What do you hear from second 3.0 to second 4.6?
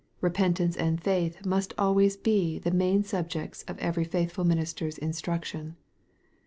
subjects of every faithful